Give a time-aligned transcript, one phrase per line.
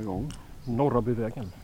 [0.00, 0.32] igång.
[0.64, 1.62] Norra byvägen då.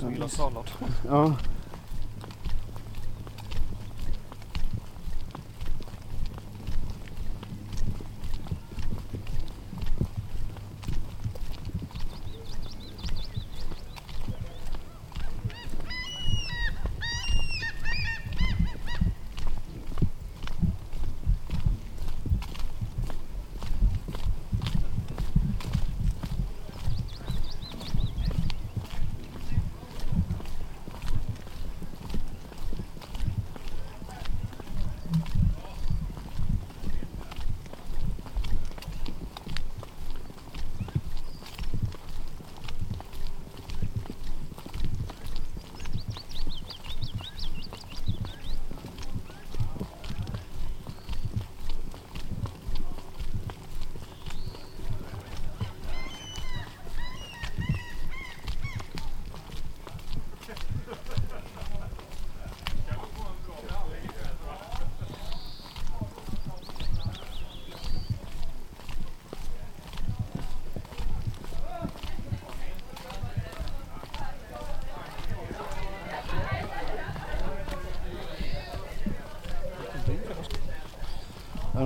[0.00, 0.70] Som gillar sallad.
[1.08, 1.36] Ja.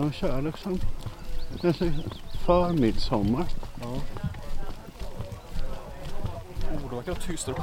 [0.04, 0.80] De kör liksom
[2.44, 3.44] förmidsommar.
[3.80, 3.86] Ja.
[6.72, 7.54] Oh, det verkar tyst där.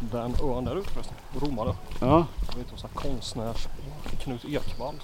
[0.00, 1.74] Den ön där ute förresten, Romare.
[2.00, 3.54] Ja, Jag vet inte, konstnär
[4.22, 4.94] Knut Ekvall.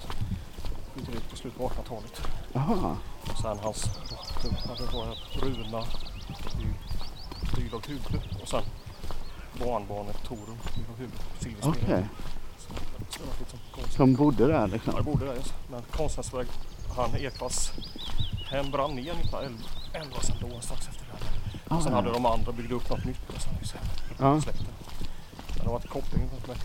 [0.97, 2.21] Ute dit på slutet på 1800-talet.
[2.55, 2.97] aha.
[3.31, 3.83] Och sen hans
[4.77, 5.83] det var Runa
[6.61, 6.67] i
[7.55, 8.63] Bylag huvud och sen
[9.59, 10.57] barnbarnet Torun
[10.97, 11.11] huvud.
[11.63, 12.07] Okej.
[12.59, 14.95] Så det var lite som bodde där Ja, liksom.
[14.95, 15.35] det borde det.
[15.35, 15.53] Just.
[15.71, 16.47] Men konstnärsväg,
[16.95, 17.71] han Ekvalls
[18.49, 21.11] hem brann ner 1911 sen då strax efter det.
[21.69, 21.77] här.
[21.77, 23.79] Och sen Ah, hade de andra byggt upp något nytt och sen liksom,
[24.19, 24.41] Ja.
[24.41, 24.65] släkten.
[25.47, 26.57] Men det har varit koppling med,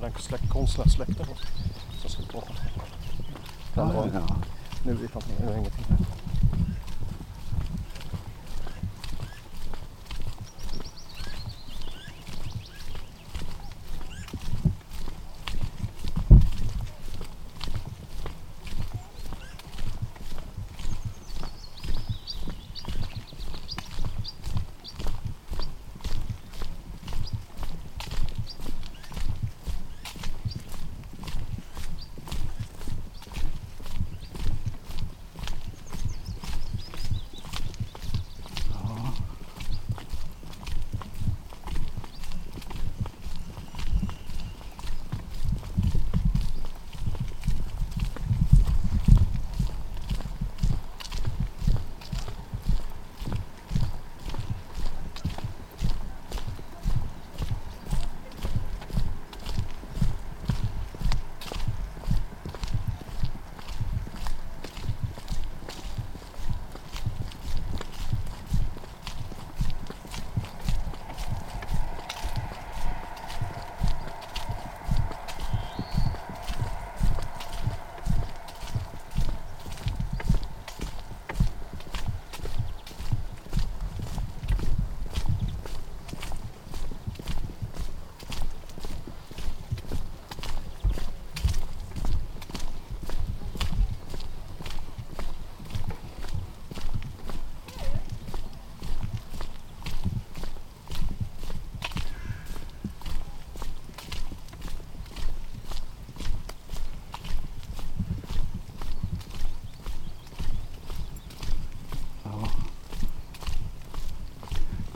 [0.00, 1.26] med den släkt, konstnärssläkten.
[2.00, 2.52] Som ska prata.
[3.74, 4.36] Den Ja, var, ja.
[4.84, 5.98] nu vet jag inte, nu är ingenting med.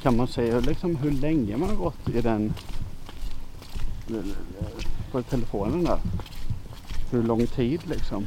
[0.03, 2.55] Kan man säga liksom hur länge man har gått i den
[5.13, 5.99] på telefonen där?
[7.11, 8.25] Hur lång tid liksom?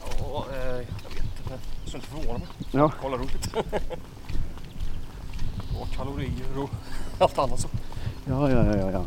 [0.00, 1.58] Ja, eh, jag vet inte.
[1.86, 2.48] Ska inte förvåna mig.
[2.70, 3.54] Ja, Kolla runt
[5.80, 6.70] och kalorier och
[7.18, 7.68] allt annat så.
[8.24, 9.04] ja, ja, ja, ja.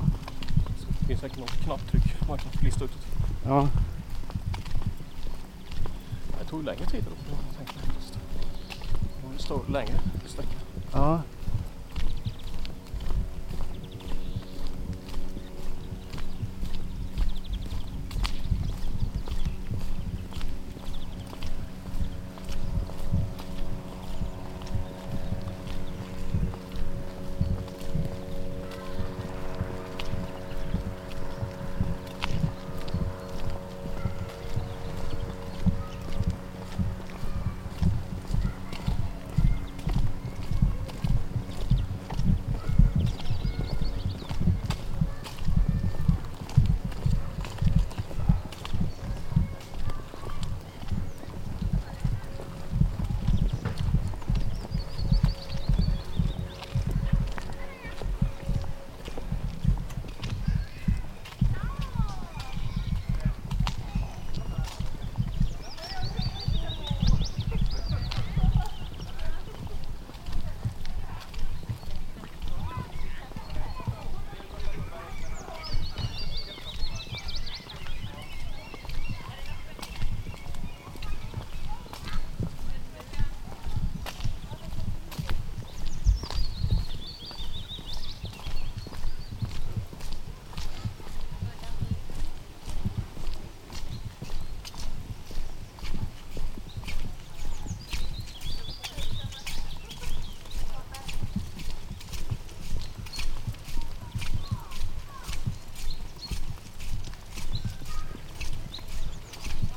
[0.79, 2.91] så det finns säkert något knapptryck man kan lista ut.
[3.45, 3.67] ja.
[6.39, 7.09] Det tog längre tid då.
[7.15, 7.31] Det
[9.25, 10.49] var en större, längre sträcka.
[10.93, 11.21] ja.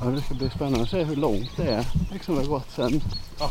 [0.05, 1.85] Ja, det ska bli spännande att se hur långt det är.
[2.11, 3.01] Liksom det har gått sen.
[3.39, 3.49] Ja.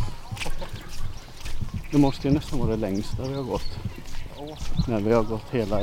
[1.90, 3.78] Det måste ju nästan vara det längsta vi har gått.
[4.38, 4.56] Ja,
[4.88, 5.78] När vi har gått hela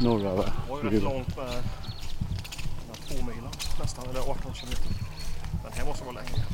[0.00, 1.54] norra det var ju rätt långt med den
[2.88, 4.88] här två milen nästan, eller 18 kilometer.
[5.62, 6.44] Den här måste vara längre.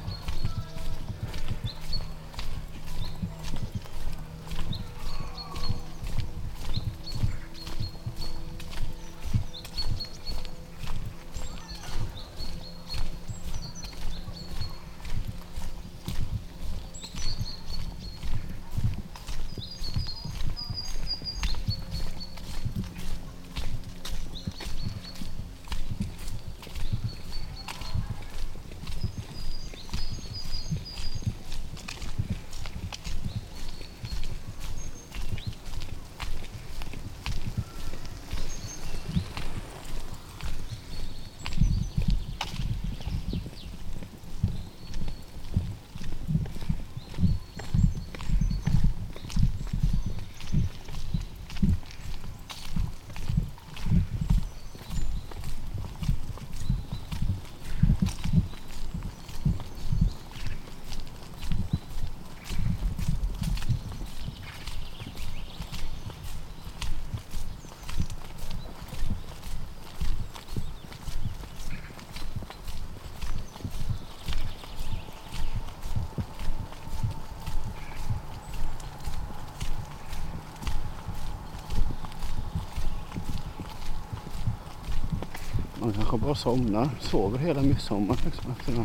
[85.88, 88.84] Man kanske bara somnar, sover hela midsommar liksom efter det.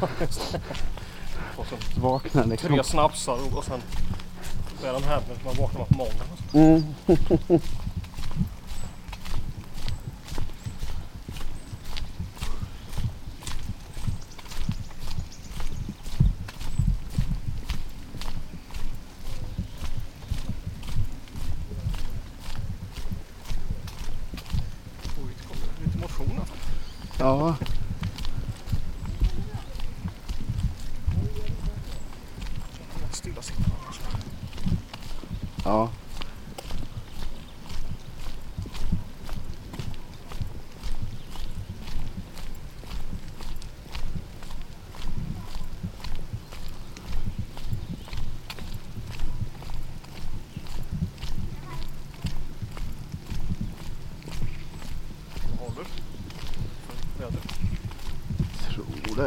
[1.56, 2.68] Och så Vaknar liksom.
[2.68, 3.82] tre snapsar och, sen
[4.80, 6.26] så är den här när man vaknar på morgonen.
[6.52, 7.60] Mm.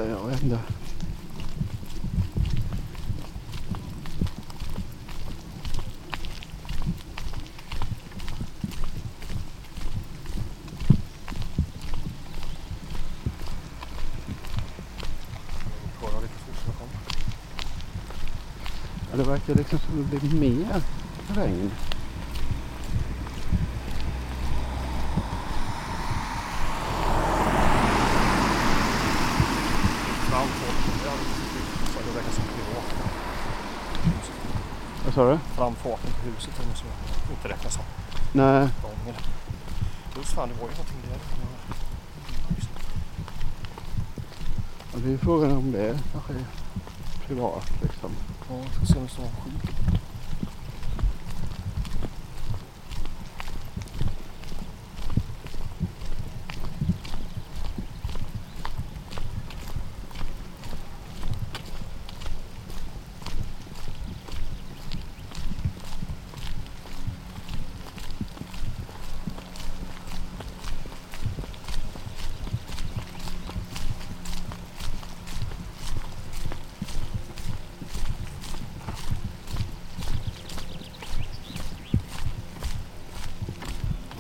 [0.04, 0.60] jag vet inte.
[19.16, 20.82] Det verkar liksom som det blir mer
[21.36, 21.72] regn.
[36.38, 36.86] Huset är nog så
[37.32, 37.84] inte räknas som
[38.32, 39.16] Nej, gången.
[40.18, 41.20] Just fan, det var ju någonting där.
[44.94, 46.46] och det är frågan om det kanske är
[47.28, 48.12] privat liksom.
[48.50, 49.52] Ja, jag ska se om det står sju.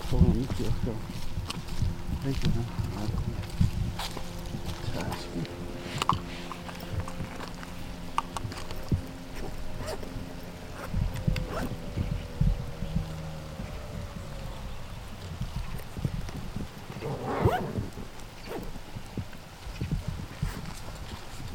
[0.09, 0.91] Frågan om inte jag ska
[2.25, 3.07] lägga den här.
[4.93, 5.45] Tärsken.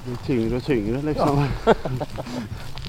[0.04, 1.47] Det blir tyngre och tyngre liksom.
[1.67, 1.75] Ja,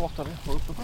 [0.00, 0.36] gata det.
[0.46, 0.82] Var uppe på.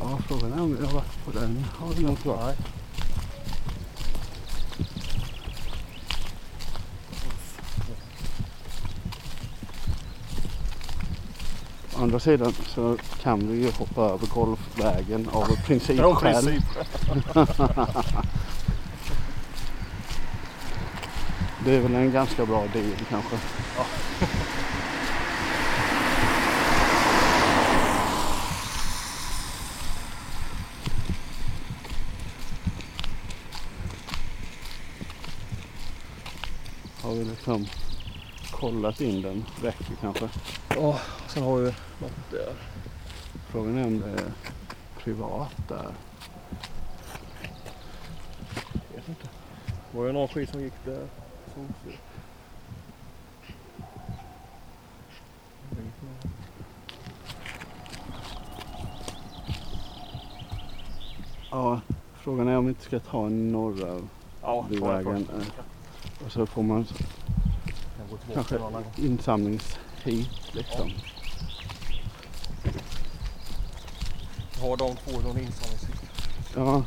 [0.00, 1.64] Ja, frågan är om vi har varit på den.
[1.78, 2.44] Har vi något kvar?
[2.44, 2.56] Nej.
[11.96, 16.62] Å andra sidan så kan vi ju hoppa över golfvägen av principskäl.
[21.64, 23.36] Det är väl en ganska bra deal kanske.
[23.76, 23.84] Ja.
[37.02, 37.66] Har vi liksom
[38.50, 40.28] kollat in den räcker kanske.
[40.68, 41.64] Ja, sen har vi
[42.00, 42.52] något där.
[43.50, 44.32] Frågan är om det är
[44.98, 45.94] privat där.
[48.94, 49.28] Vet inte.
[49.92, 51.06] Var det någon skit som gick där?
[61.50, 61.80] Ja,
[62.14, 64.00] frågan är om vi inte ska ta norra
[64.42, 65.28] Ja, vägen.
[66.24, 66.86] Och så får man
[68.34, 68.58] kanske
[68.96, 70.90] insamlingshit liksom.
[74.60, 76.00] Har de två någon insamlingshit?
[76.56, 76.84] Ja,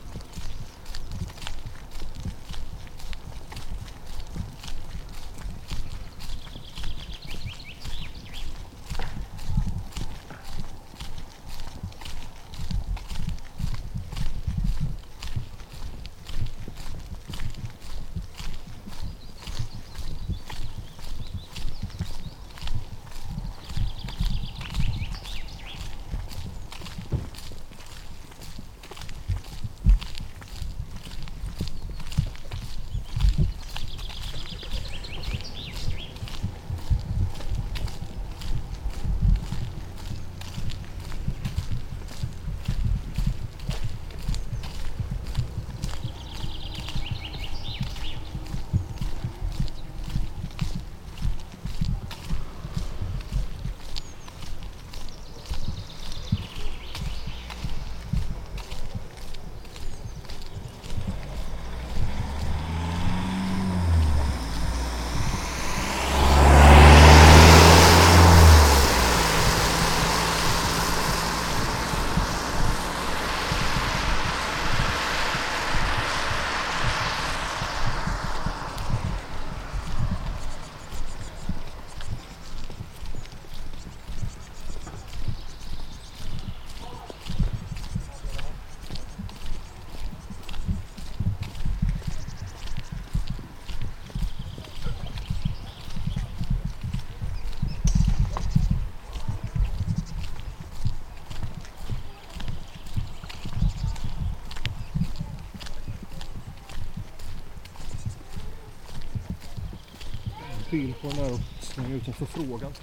[110.72, 112.74] pryl på den där och slänga ut en förfrågan.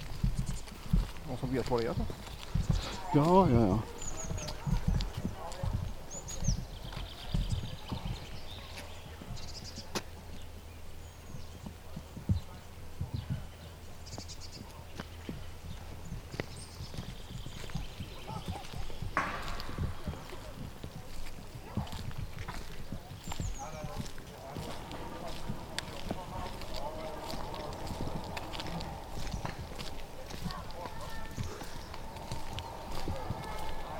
[1.27, 1.95] Någon som vet vad det är?
[3.15, 3.79] Ja, ja, ja.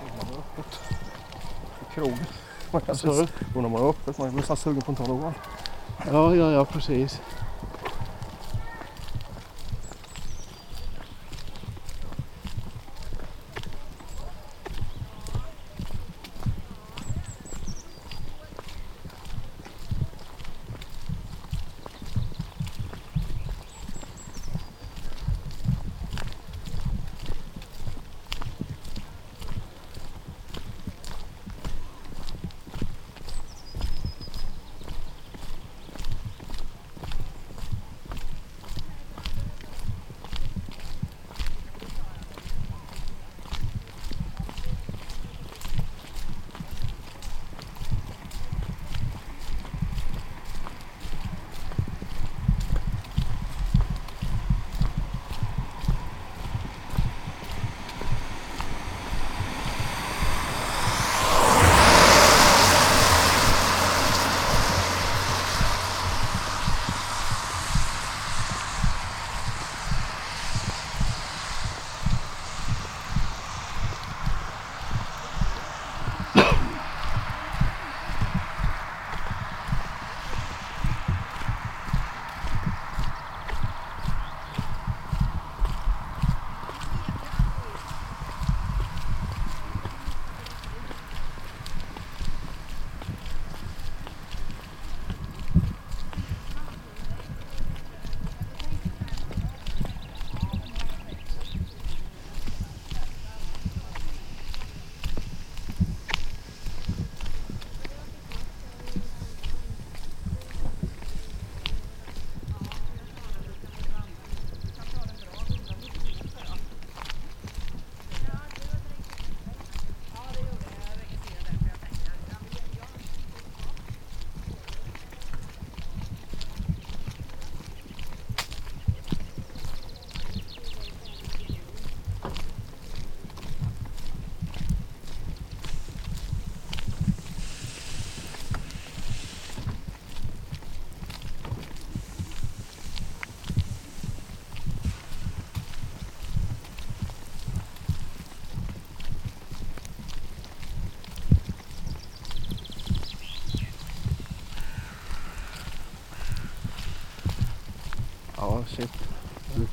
[0.01, 0.79] Undrar om det är öppet.
[2.71, 3.27] Man kan Vad sa du?
[3.59, 4.17] Om det är öppet.
[4.17, 5.33] Man är nästan sugen på en talar.
[6.11, 7.21] Ja, ja, ja, precis.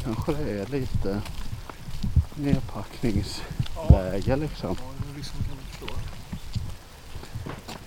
[0.06, 1.22] Kanske det är lite
[2.34, 4.76] nedpackningsläge liksom.
[4.80, 5.86] Ja, det risken kan förstå.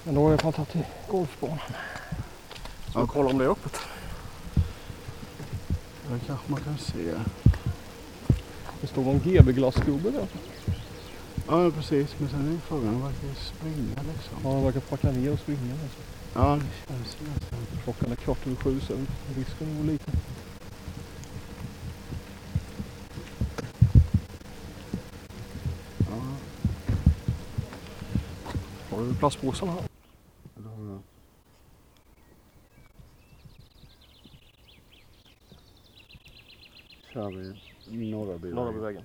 [0.04, 1.60] Men då har jag tagit till golfbanan.
[2.90, 3.80] Ska vi kolla om det är öppet?
[6.10, 7.14] Det kanske man kan se.
[8.82, 10.28] Det står någon GB-glassgubbe där.
[11.48, 12.16] Ja, precis.
[12.18, 14.38] Men sen är frågan, han verkar springa liksom.
[14.44, 15.74] Ja, han verkar packa ner och springa.
[15.84, 16.00] Alltså.
[16.34, 17.60] Ja, det känns ju nästan.
[17.84, 18.94] Klockan är kvart över sju så
[19.36, 20.14] risken är nog liten.
[28.92, 29.82] Ja, Har du plastpåsarna här?
[37.14, 38.56] Kör vi Norrabyvägen.
[38.56, 39.04] Norrabyvägen.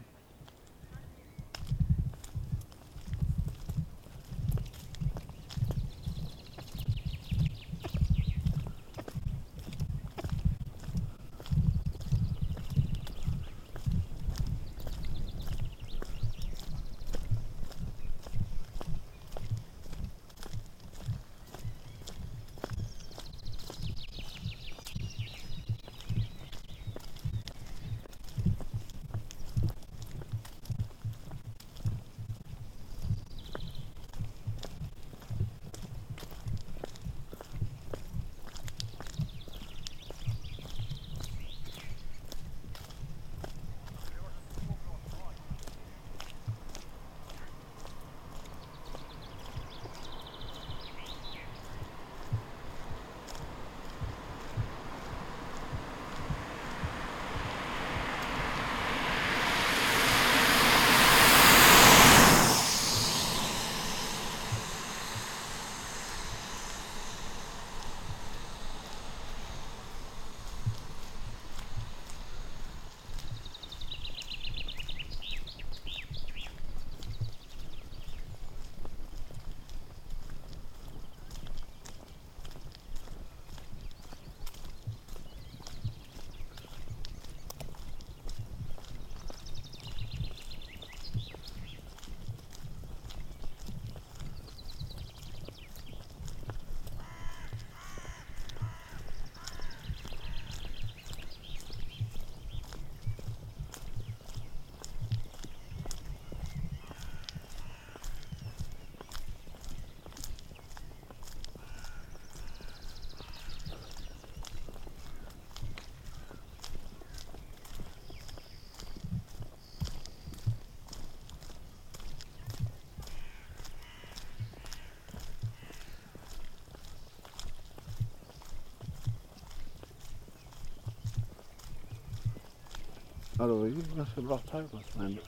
[133.38, 135.18] Ja, då är det ju ganska bra tajmat Men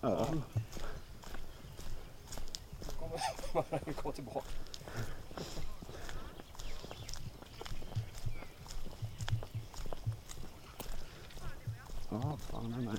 [0.00, 0.08] ja.
[0.08, 0.42] öl.
[3.52, 4.46] Kommer kommer tillbaka.
[12.10, 12.96] Ja, fan nej, nej.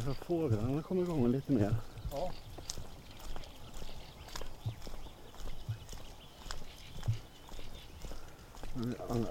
[0.00, 1.76] För fåglarna kommer igång lite mer.
[2.12, 2.32] Ja.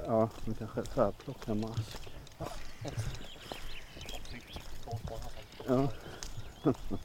[0.07, 1.97] Ja, man kanske så här plockar mask.
[5.67, 5.87] Ja.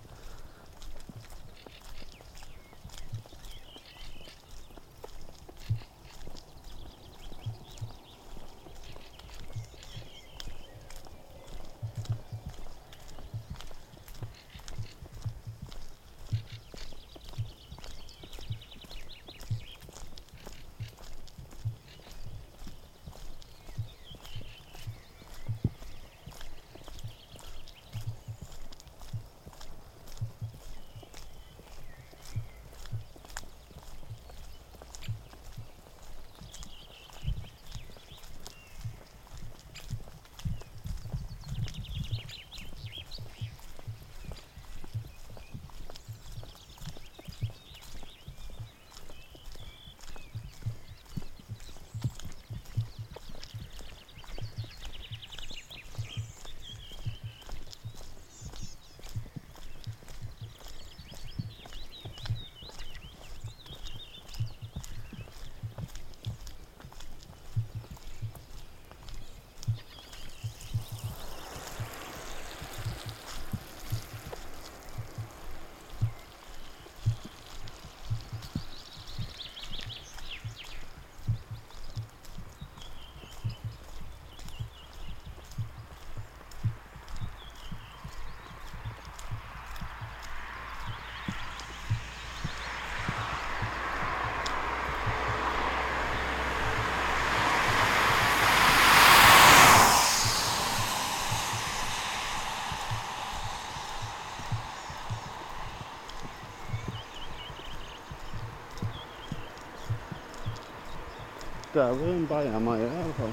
[111.77, 113.33] Där var en bajamaja i alla fall.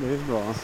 [0.00, 0.54] Det är bra.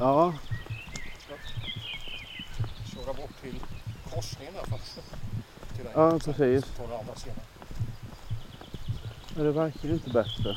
[0.00, 0.34] Ja,
[2.94, 3.54] Köra bort till
[4.14, 4.98] korsningen där fast.
[5.76, 5.92] Till den.
[5.94, 6.64] Ja, precis.
[6.76, 7.36] tar andra sidan.
[9.34, 10.56] men det verkar ju inte bättre.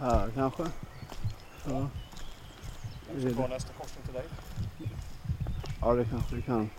[0.00, 0.62] Här kanske.
[1.64, 1.88] Ja.
[3.12, 4.24] Jag ska ta nästa korsning till dig.
[5.80, 6.70] ja, det kanske vi kan.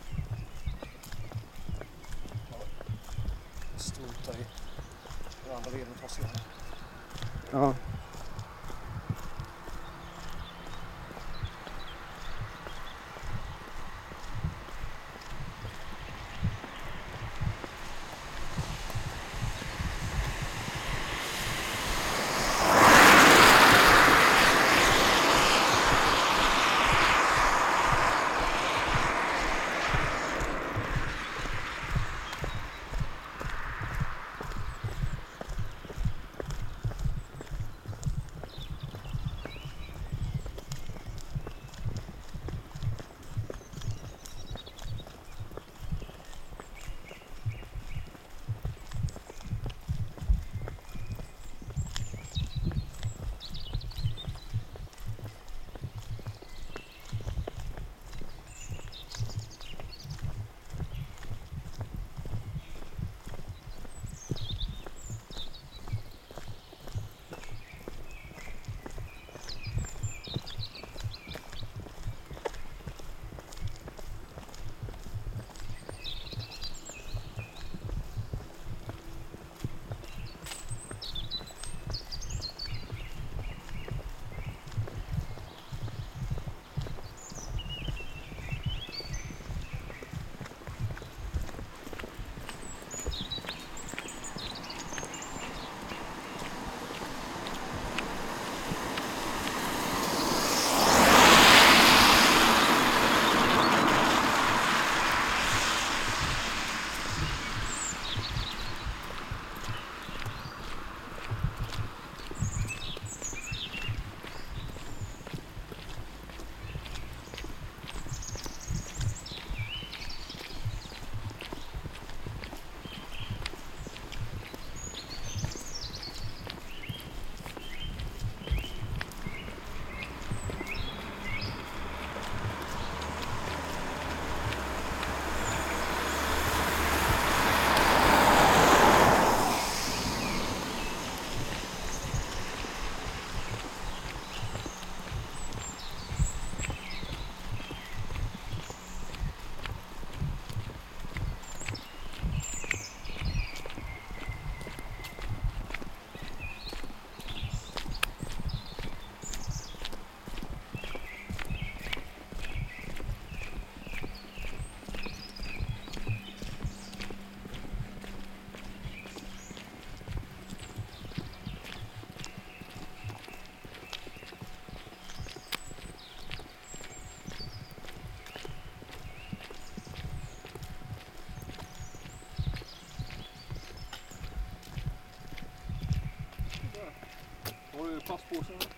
[188.28, 188.70] Plastpåsen?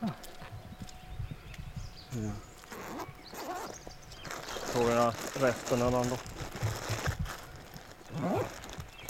[0.00, 0.08] Ja.
[4.72, 6.16] Tror jag resten av den då.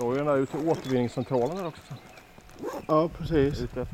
[0.05, 1.95] Har ju den där ut till återvinningscentralen där också.
[2.87, 3.61] ja, precis.
[3.61, 3.87] Efter.